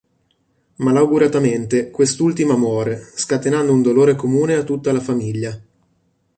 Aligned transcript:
Malauguratamente 0.77 1.91
quest'ultima 1.91 2.57
muore, 2.57 3.07
scatenando 3.13 3.71
un 3.71 3.83
dolore 3.83 4.15
comune 4.15 4.55
a 4.55 4.63
tutta 4.63 4.91
la 4.91 4.99
famiglia. 4.99 5.61